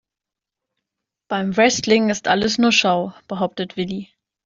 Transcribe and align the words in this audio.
"Beim 1.29 1.51
Wrestling 1.55 2.09
ist 2.09 2.27
alles 2.27 2.57
nur 2.57 2.71
Show", 2.71 3.13
behauptet 3.27 3.77
Willi. 3.77 4.09